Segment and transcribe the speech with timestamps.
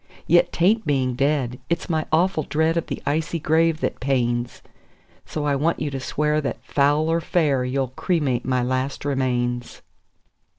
[0.25, 4.63] Yet 'tain't being dead it's my awful dread of the icy grave that pains;
[5.27, 9.83] So I want you to swear that, foul or fair, you'll cremate my last remains."